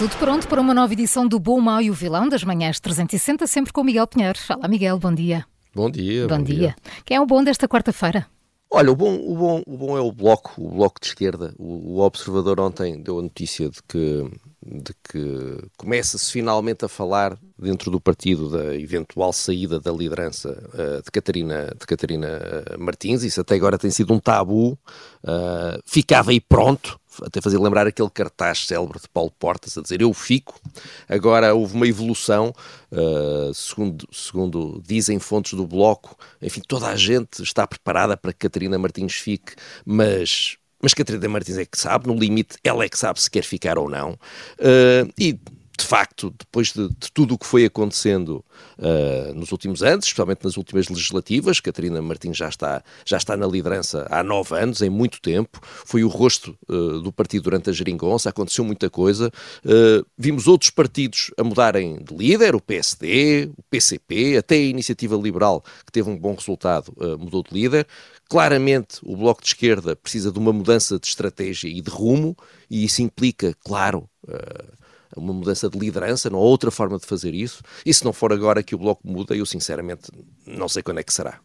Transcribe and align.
Tudo 0.00 0.16
pronto 0.16 0.48
para 0.48 0.62
uma 0.62 0.72
nova 0.72 0.94
edição 0.94 1.28
do 1.28 1.38
Bom, 1.38 1.60
Mau 1.60 1.82
e 1.82 1.90
o 1.90 1.92
Vilão 1.92 2.26
das 2.26 2.42
Manhãs 2.42 2.80
360, 2.80 3.46
sempre 3.46 3.70
com 3.70 3.82
o 3.82 3.84
Miguel 3.84 4.06
Pinheiro. 4.06 4.38
Olá, 4.48 4.66
Miguel, 4.66 4.98
bom 4.98 5.12
dia. 5.12 5.44
Bom 5.74 5.90
dia. 5.90 6.26
Bom, 6.26 6.38
bom 6.38 6.42
dia. 6.42 6.56
dia. 6.56 6.76
Quem 7.04 7.18
é 7.18 7.20
o 7.20 7.26
bom 7.26 7.44
desta 7.44 7.68
quarta-feira? 7.68 8.26
Olha, 8.70 8.90
o 8.90 8.96
bom, 8.96 9.14
o, 9.14 9.36
bom, 9.36 9.62
o 9.66 9.76
bom 9.76 9.98
é 9.98 10.00
o 10.00 10.10
Bloco, 10.10 10.52
o 10.56 10.70
Bloco 10.70 10.98
de 10.98 11.08
Esquerda. 11.08 11.54
O, 11.58 11.96
o 11.96 12.00
Observador 12.00 12.60
ontem 12.60 13.02
deu 13.02 13.18
a 13.18 13.22
notícia 13.22 13.68
de 13.68 13.82
que, 13.86 14.30
de 14.62 14.94
que 15.04 15.68
começa-se 15.76 16.32
finalmente 16.32 16.82
a 16.84 16.88
falar 16.88 17.36
dentro 17.58 17.90
do 17.90 18.00
partido 18.00 18.48
da 18.48 18.74
eventual 18.76 19.34
saída 19.34 19.78
da 19.78 19.92
liderança 19.92 20.50
uh, 20.72 21.02
de, 21.02 21.10
Catarina, 21.10 21.74
de 21.78 21.86
Catarina 21.86 22.28
eh, 22.28 22.76
Martins. 22.78 23.24
Isso 23.24 23.40
até 23.40 23.54
agora 23.54 23.76
tem 23.76 23.90
sido 23.90 24.14
um 24.14 24.20
tabu. 24.20 24.78
Uh, 25.22 25.78
ficava 25.84 26.30
aí 26.30 26.40
pronto, 26.40 26.99
até 27.22 27.40
fazer 27.40 27.58
lembrar 27.58 27.86
aquele 27.86 28.10
cartaz 28.10 28.66
célebre 28.66 29.00
de 29.00 29.08
Paulo 29.08 29.32
Portas 29.38 29.76
a 29.76 29.82
dizer 29.82 30.00
eu 30.00 30.12
fico. 30.12 30.60
Agora 31.08 31.54
houve 31.54 31.74
uma 31.74 31.86
evolução, 31.86 32.54
uh, 32.92 33.52
segundo, 33.54 34.08
segundo 34.12 34.82
dizem 34.86 35.18
fontes 35.18 35.54
do 35.54 35.66
Bloco, 35.66 36.16
enfim, 36.40 36.62
toda 36.66 36.88
a 36.88 36.96
gente 36.96 37.42
está 37.42 37.66
preparada 37.66 38.16
para 38.16 38.32
que 38.32 38.38
Catarina 38.38 38.78
Martins 38.78 39.14
fique, 39.14 39.54
mas 39.84 40.56
mas 40.82 40.94
Catarina 40.94 41.28
Martins 41.28 41.58
é 41.58 41.66
que 41.66 41.78
sabe, 41.78 42.06
no 42.06 42.14
limite, 42.14 42.56
ela 42.64 42.84
é 42.84 42.88
que 42.88 42.98
sabe 42.98 43.20
se 43.20 43.30
quer 43.30 43.42
ficar 43.42 43.78
ou 43.78 43.88
não. 43.88 44.12
Uh, 44.12 45.12
e 45.18 45.38
de 45.80 45.86
facto, 45.86 46.32
depois 46.38 46.72
de, 46.72 46.88
de 46.88 47.10
tudo 47.12 47.34
o 47.34 47.38
que 47.38 47.46
foi 47.46 47.64
acontecendo 47.64 48.44
uh, 48.78 49.34
nos 49.34 49.50
últimos 49.50 49.82
anos, 49.82 50.04
especialmente 50.04 50.44
nas 50.44 50.58
últimas 50.58 50.88
legislativas, 50.88 51.58
Catarina 51.58 52.02
Martins 52.02 52.36
já 52.36 52.50
está, 52.50 52.84
já 53.04 53.16
está 53.16 53.34
na 53.34 53.46
liderança 53.46 54.06
há 54.10 54.22
nove 54.22 54.54
anos, 54.54 54.82
em 54.82 54.90
muito 54.90 55.22
tempo, 55.22 55.58
foi 55.62 56.04
o 56.04 56.08
rosto 56.08 56.54
uh, 56.68 57.00
do 57.00 57.10
partido 57.10 57.44
durante 57.44 57.70
a 57.70 57.72
geringonça, 57.72 58.28
aconteceu 58.28 58.62
muita 58.62 58.90
coisa. 58.90 59.32
Uh, 59.64 60.06
vimos 60.18 60.46
outros 60.46 60.70
partidos 60.70 61.30
a 61.38 61.42
mudarem 61.42 61.96
de 62.04 62.14
líder, 62.14 62.54
o 62.54 62.60
PSD, 62.60 63.50
o 63.56 63.62
PCP, 63.70 64.36
até 64.36 64.56
a 64.56 64.58
Iniciativa 64.58 65.16
Liberal, 65.16 65.64
que 65.86 65.92
teve 65.92 66.10
um 66.10 66.18
bom 66.18 66.34
resultado, 66.34 66.92
mudou 67.18 67.42
de 67.42 67.54
líder. 67.54 67.86
Claramente, 68.28 68.98
o 69.02 69.16
Bloco 69.16 69.42
de 69.42 69.48
Esquerda 69.48 69.96
precisa 69.96 70.30
de 70.30 70.38
uma 70.38 70.52
mudança 70.52 70.98
de 70.98 71.06
estratégia 71.06 71.68
e 71.68 71.80
de 71.80 71.90
rumo, 71.90 72.36
e 72.68 72.84
isso 72.84 73.00
implica, 73.02 73.54
claro, 73.64 74.08
uh, 74.28 74.79
uma 75.16 75.32
mudança 75.32 75.68
de 75.68 75.78
liderança, 75.78 76.30
não 76.30 76.38
há 76.38 76.42
outra 76.42 76.70
forma 76.70 76.98
de 76.98 77.06
fazer 77.06 77.34
isso. 77.34 77.62
E 77.84 77.92
se 77.92 78.04
não 78.04 78.12
for 78.12 78.32
agora 78.32 78.62
que 78.62 78.74
o 78.74 78.78
Bloco 78.78 79.00
muda, 79.04 79.34
eu 79.34 79.46
sinceramente 79.46 80.10
não 80.46 80.68
sei 80.68 80.82
quando 80.82 80.98
é 80.98 81.02
que 81.02 81.12
será. 81.12 81.40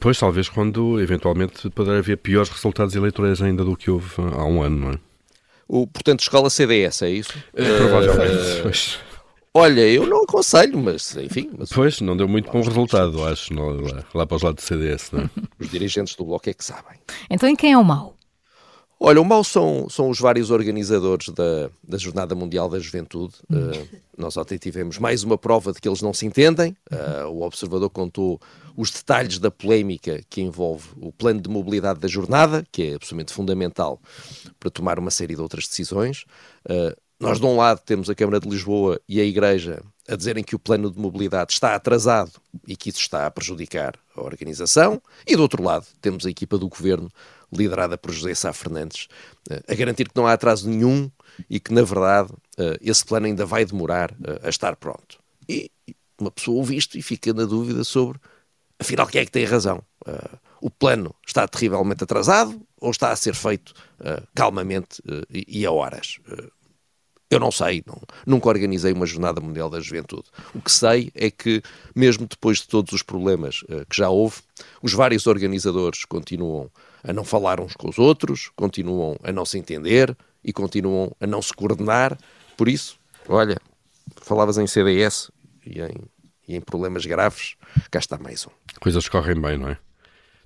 Pois, 0.00 0.18
talvez 0.18 0.48
quando 0.48 1.00
eventualmente 1.00 1.70
poderá 1.70 1.98
haver 1.98 2.16
piores 2.18 2.48
resultados 2.50 2.94
eleitorais 2.94 3.40
ainda 3.40 3.64
do 3.64 3.76
que 3.76 3.90
houve 3.90 4.10
há 4.18 4.44
um 4.44 4.62
ano, 4.62 4.76
não 4.76 4.90
é? 4.90 4.98
O, 5.68 5.86
portanto, 5.86 6.20
escola 6.20 6.48
CDS, 6.48 7.02
é 7.02 7.10
isso? 7.10 7.32
É, 7.54 7.76
provavelmente, 7.76 8.60
uh, 8.60 8.62
pois. 8.62 8.98
Olha, 9.52 9.80
eu 9.80 10.06
não 10.06 10.22
aconselho, 10.22 10.78
mas 10.78 11.16
enfim. 11.16 11.50
Mas, 11.58 11.70
pois, 11.70 12.00
não 12.00 12.16
deu 12.16 12.28
muito 12.28 12.50
bom 12.52 12.60
resultado, 12.60 13.24
acho, 13.24 13.52
lá, 13.54 14.02
lá, 14.14 14.26
para 14.26 14.36
os 14.36 14.42
lados 14.42 14.62
do 14.62 14.66
CDS, 14.66 15.10
não 15.12 15.22
é? 15.22 15.30
Os 15.58 15.70
dirigentes 15.70 16.14
do 16.14 16.24
Bloco 16.24 16.48
é 16.48 16.52
que 16.52 16.64
sabem. 16.64 16.98
Então, 17.30 17.48
em 17.48 17.56
quem 17.56 17.72
é 17.72 17.78
o 17.78 17.84
mau? 17.84 18.15
Olha, 19.08 19.20
o 19.20 19.24
mal 19.24 19.44
são, 19.44 19.88
são 19.88 20.10
os 20.10 20.18
vários 20.18 20.50
organizadores 20.50 21.28
da, 21.28 21.70
da 21.86 21.96
Jornada 21.96 22.34
Mundial 22.34 22.68
da 22.68 22.80
Juventude. 22.80 23.34
Uh, 23.48 24.00
nós 24.18 24.36
ontem 24.36 24.58
tivemos 24.58 24.98
mais 24.98 25.22
uma 25.22 25.38
prova 25.38 25.72
de 25.72 25.80
que 25.80 25.88
eles 25.88 26.02
não 26.02 26.12
se 26.12 26.26
entendem. 26.26 26.76
Uh, 26.90 27.28
o 27.28 27.42
observador 27.42 27.88
contou 27.88 28.40
os 28.76 28.90
detalhes 28.90 29.38
da 29.38 29.48
polémica 29.48 30.20
que 30.28 30.40
envolve 30.40 30.88
o 31.00 31.12
plano 31.12 31.40
de 31.40 31.48
mobilidade 31.48 32.00
da 32.00 32.08
jornada, 32.08 32.66
que 32.72 32.82
é 32.82 32.94
absolutamente 32.96 33.32
fundamental 33.32 34.00
para 34.58 34.70
tomar 34.70 34.98
uma 34.98 35.12
série 35.12 35.36
de 35.36 35.40
outras 35.40 35.68
decisões. 35.68 36.24
Uh, 36.68 36.92
nós, 37.20 37.38
de 37.38 37.46
um 37.46 37.56
lado, 37.56 37.80
temos 37.86 38.10
a 38.10 38.14
Câmara 38.14 38.40
de 38.40 38.48
Lisboa 38.48 39.00
e 39.08 39.20
a 39.20 39.24
Igreja 39.24 39.84
a 40.08 40.16
dizerem 40.16 40.42
que 40.42 40.56
o 40.56 40.58
plano 40.58 40.90
de 40.90 40.98
mobilidade 40.98 41.52
está 41.52 41.76
atrasado 41.76 42.32
e 42.66 42.74
que 42.74 42.90
isso 42.90 42.98
está 42.98 43.24
a 43.24 43.30
prejudicar 43.30 43.94
a 44.16 44.20
organização, 44.22 45.00
e 45.26 45.36
do 45.36 45.42
outro 45.42 45.62
lado, 45.62 45.86
temos 46.00 46.26
a 46.26 46.30
equipa 46.30 46.58
do 46.58 46.68
governo 46.68 47.10
liderada 47.52 47.96
por 47.96 48.12
José 48.12 48.34
Sá 48.34 48.52
Fernandes, 48.52 49.08
eh, 49.50 49.62
a 49.68 49.74
garantir 49.74 50.08
que 50.08 50.16
não 50.16 50.26
há 50.26 50.32
atraso 50.32 50.68
nenhum 50.68 51.10
e 51.48 51.60
que, 51.60 51.72
na 51.72 51.82
verdade, 51.82 52.32
eh, 52.58 52.78
esse 52.80 53.04
plano 53.04 53.26
ainda 53.26 53.44
vai 53.46 53.64
demorar 53.64 54.12
eh, 54.24 54.40
a 54.42 54.48
estar 54.48 54.76
pronto. 54.76 55.18
E 55.48 55.70
uma 56.18 56.30
pessoa 56.30 56.58
ouve 56.58 56.76
isto 56.76 56.98
e 56.98 57.02
fica 57.02 57.32
na 57.32 57.44
dúvida 57.44 57.84
sobre, 57.84 58.18
afinal, 58.78 59.06
quem 59.06 59.20
é 59.20 59.24
que 59.24 59.30
tem 59.30 59.44
razão? 59.44 59.82
O 60.60 60.70
plano 60.70 61.14
está 61.26 61.46
terrivelmente 61.46 62.04
atrasado 62.04 62.60
ou 62.80 62.90
está 62.90 63.10
a 63.10 63.16
ser 63.16 63.34
feito 63.34 63.74
calmamente 64.34 65.02
e 65.30 65.66
a 65.66 65.70
horas? 65.70 66.18
Eu 67.28 67.40
não 67.40 67.50
sei, 67.50 67.82
não, 67.84 68.00
nunca 68.24 68.48
organizei 68.48 68.92
uma 68.92 69.04
Jornada 69.04 69.40
Mundial 69.40 69.68
da 69.68 69.80
Juventude. 69.80 70.28
O 70.54 70.60
que 70.60 70.70
sei 70.70 71.10
é 71.12 71.28
que, 71.28 71.60
mesmo 71.94 72.26
depois 72.26 72.58
de 72.58 72.68
todos 72.68 72.92
os 72.92 73.02
problemas 73.02 73.62
uh, 73.62 73.84
que 73.88 73.96
já 73.96 74.08
houve, 74.08 74.36
os 74.80 74.92
vários 74.92 75.26
organizadores 75.26 76.04
continuam 76.04 76.70
a 77.06 77.12
não 77.12 77.24
falar 77.24 77.60
uns 77.60 77.74
com 77.74 77.88
os 77.88 77.98
outros, 77.98 78.50
continuam 78.56 79.16
a 79.22 79.32
não 79.32 79.44
se 79.44 79.56
entender 79.58 80.16
e 80.44 80.52
continuam 80.52 81.12
a 81.20 81.26
não 81.26 81.40
se 81.40 81.52
coordenar. 81.52 82.18
Por 82.56 82.68
isso, 82.68 82.98
olha, 83.28 83.56
falavas 84.16 84.58
em 84.58 84.66
CDS 84.66 85.30
e 85.64 85.80
em, 85.80 85.94
e 86.48 86.56
em 86.56 86.60
problemas 86.60 87.06
graves, 87.06 87.54
cá 87.90 88.00
está 88.00 88.18
mais 88.18 88.46
um. 88.46 88.50
Coisas 88.80 89.08
correm 89.08 89.40
bem, 89.40 89.56
não 89.56 89.68
é? 89.68 89.78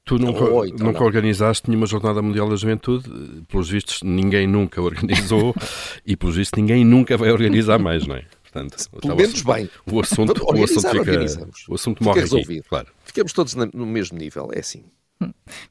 Tu 0.05 0.19
nunca, 0.19 0.45
oh, 0.45 0.65
então 0.65 0.87
nunca 0.87 0.99
não. 0.99 1.07
organizaste 1.07 1.69
nenhuma 1.69 1.87
Jornada 1.87 2.21
Mundial 2.21 2.49
da 2.49 2.57
Juventude, 2.57 3.09
pelos 3.49 3.69
vistos 3.71 4.03
ninguém 4.03 4.47
nunca 4.47 4.81
organizou 4.81 5.55
e 6.05 6.17
pelos 6.17 6.37
vistos 6.37 6.59
ninguém 6.59 6.85
nunca 6.85 7.17
vai 7.17 7.31
organizar 7.31 7.79
mais, 7.79 8.07
não 8.07 8.17
é? 8.17 8.25
Portanto, 8.43 8.77
Pelo 9.01 9.17
menos 9.17 9.43
bem. 9.43 9.71
O 9.87 10.01
assunto, 10.01 10.43
o 10.45 10.65
assunto 10.65 10.89
fica, 10.89 11.53
o 11.69 11.75
assunto 11.75 12.03
morre 12.03 12.23
fica 12.23 12.35
resolvido. 12.35 12.61
Aqui, 12.61 12.69
claro. 12.69 12.89
Ficamos 13.05 13.33
todos 13.33 13.55
no 13.55 13.87
mesmo 13.87 14.19
nível, 14.19 14.51
é 14.53 14.59
assim. 14.59 14.85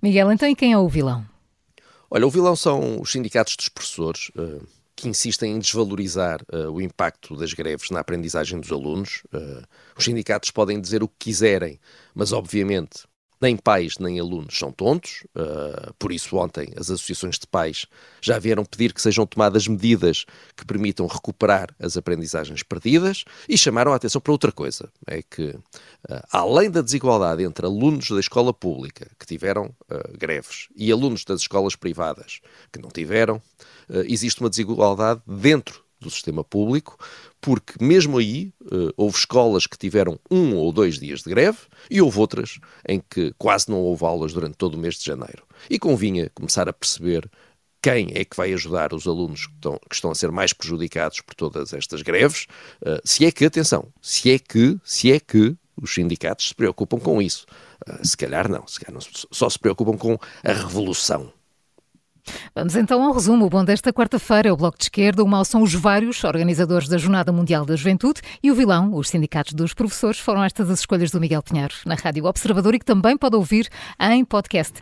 Miguel, 0.01 0.31
então 0.31 0.47
e 0.47 0.55
quem 0.55 0.73
é 0.73 0.77
o 0.77 0.87
vilão? 0.87 1.25
Olha, 2.09 2.25
o 2.25 2.29
vilão 2.29 2.55
são 2.55 2.99
os 3.01 3.11
sindicatos 3.11 3.55
dos 3.55 3.69
professores 3.69 4.29
uh, 4.29 4.65
que 4.95 5.07
insistem 5.07 5.53
em 5.53 5.59
desvalorizar 5.59 6.41
uh, 6.51 6.71
o 6.71 6.81
impacto 6.81 7.35
das 7.35 7.53
greves 7.53 7.89
na 7.89 7.99
aprendizagem 7.99 8.59
dos 8.59 8.71
alunos. 8.71 9.23
Uh, 9.33 9.63
os 9.95 10.05
sindicatos 10.05 10.51
podem 10.51 10.81
dizer 10.81 11.03
o 11.03 11.07
que 11.07 11.15
quiserem, 11.19 11.79
mas 12.13 12.31
obviamente 12.31 13.08
nem 13.41 13.55
pais 13.55 13.97
nem 13.99 14.19
alunos 14.19 14.57
são 14.57 14.71
tontos, 14.71 15.23
uh, 15.35 15.93
por 15.97 16.11
isso 16.11 16.35
ontem 16.37 16.71
as 16.75 16.89
associações 16.89 17.39
de 17.39 17.47
pais 17.47 17.85
já 18.21 18.37
vieram 18.37 18.65
pedir 18.65 18.93
que 18.93 19.01
sejam 19.01 19.25
tomadas 19.25 19.67
medidas 19.67 20.25
que 20.55 20.65
permitam 20.65 21.07
recuperar 21.07 21.73
as 21.79 21.95
aprendizagens 21.97 22.63
perdidas 22.63 23.23
e 23.47 23.57
chamaram 23.57 23.93
a 23.93 23.95
atenção 23.95 24.21
para 24.21 24.31
outra 24.31 24.51
coisa, 24.51 24.91
é 25.07 25.21
que 25.21 25.49
uh, 25.49 26.21
além 26.31 26.69
da 26.69 26.81
desigualdade 26.81 27.43
entre 27.43 27.65
alunos 27.65 28.09
da 28.09 28.19
escola 28.19 28.53
pública 28.53 29.09
que 29.19 29.25
tiveram 29.25 29.65
uh, 29.65 30.17
greves 30.17 30.67
e 30.75 30.91
alunos 30.91 31.23
das 31.23 31.41
escolas 31.41 31.75
privadas 31.75 32.41
que 32.71 32.81
não 32.81 32.89
tiveram, 32.89 33.41
existe 34.05 34.39
uma 34.39 34.49
desigualdade 34.51 35.19
dentro 35.25 35.83
do 35.99 36.09
sistema 36.09 36.43
público, 36.43 36.97
porque 37.41 37.83
mesmo 37.83 38.17
aí 38.17 38.53
uh, 38.63 38.93
houve 38.95 39.17
escolas 39.17 39.67
que 39.67 39.77
tiveram 39.77 40.19
um 40.29 40.55
ou 40.55 40.71
dois 40.71 40.99
dias 40.99 41.21
de 41.21 41.29
greve 41.29 41.59
e 41.89 42.01
houve 42.01 42.19
outras 42.19 42.59
em 42.87 43.01
que 43.09 43.33
quase 43.37 43.69
não 43.69 43.79
houve 43.79 44.05
aulas 44.05 44.33
durante 44.33 44.55
todo 44.55 44.75
o 44.75 44.77
mês 44.77 44.95
de 44.95 45.05
janeiro. 45.05 45.43
E 45.69 45.77
convinha 45.77 46.29
começar 46.33 46.67
a 46.69 46.73
perceber 46.73 47.29
quem 47.81 48.11
é 48.13 48.25
que 48.25 48.35
vai 48.35 48.53
ajudar 48.53 48.93
os 48.93 49.07
alunos 49.07 49.47
que 49.47 49.53
estão, 49.53 49.79
que 49.89 49.95
estão 49.95 50.11
a 50.11 50.15
ser 50.15 50.31
mais 50.31 50.51
prejudicados 50.51 51.21
por 51.21 51.33
todas 51.33 51.73
estas 51.73 52.01
greves, 52.01 52.47
uh, 52.81 52.99
se 53.03 53.25
é 53.25 53.31
que, 53.31 53.45
atenção, 53.45 53.87
se 54.01 54.31
é 54.31 54.39
que, 54.39 54.77
se 54.83 55.11
é 55.11 55.19
que 55.19 55.55
os 55.81 55.93
sindicatos 55.93 56.49
se 56.49 56.55
preocupam 56.55 56.99
com 56.99 57.21
isso. 57.21 57.45
Uh, 57.87 58.05
se 58.05 58.17
calhar 58.17 58.49
não, 58.49 58.67
se 58.67 58.79
calhar 58.79 58.93
não, 58.93 59.25
só 59.31 59.49
se 59.49 59.57
preocupam 59.57 59.97
com 59.97 60.17
a 60.43 60.53
revolução 60.53 61.31
Vamos 62.55 62.75
então 62.75 63.03
ao 63.03 63.13
resumo. 63.13 63.45
O 63.45 63.49
bom 63.49 63.63
desta 63.63 63.93
quarta-feira 63.93 64.49
é 64.49 64.51
o 64.51 64.57
Bloco 64.57 64.77
de 64.77 64.85
Esquerda, 64.85 65.23
o 65.23 65.27
mal 65.27 65.45
são 65.45 65.61
os 65.61 65.73
vários 65.73 66.23
organizadores 66.23 66.87
da 66.87 66.97
Jornada 66.97 67.31
Mundial 67.31 67.65
da 67.65 67.75
Juventude 67.75 68.21
e 68.41 68.51
o 68.51 68.55
vilão, 68.55 68.93
os 68.93 69.09
sindicatos 69.09 69.53
dos 69.53 69.73
professores. 69.73 70.19
Foram 70.19 70.43
estas 70.43 70.69
as 70.69 70.79
escolhas 70.79 71.11
do 71.11 71.19
Miguel 71.19 71.43
Pinheiro 71.43 71.73
na 71.85 71.95
Rádio 71.95 72.25
Observador 72.25 72.75
e 72.75 72.79
que 72.79 72.85
também 72.85 73.17
pode 73.17 73.35
ouvir 73.35 73.69
em 73.99 74.23
podcast. 74.25 74.81